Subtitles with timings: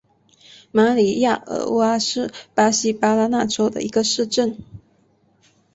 [0.71, 4.57] 马里亚尔瓦是巴西巴拉那州的一个市镇。